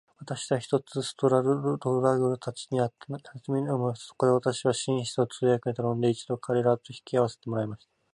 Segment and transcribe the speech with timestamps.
[0.17, 4.07] 私は、ひとつストラルドブラグたちに会って話してみたいと思いました。
[4.07, 7.91] そこで私は、紳士を通訳に頼んで、一度彼等と引き合せてもらいました。